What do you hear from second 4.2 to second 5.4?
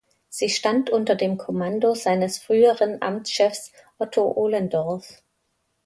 Ohlendorf.